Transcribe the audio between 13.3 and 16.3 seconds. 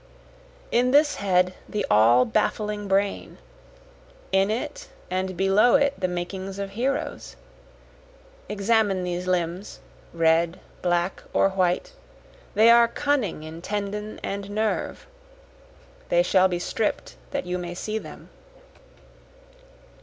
in tendon and nerve, They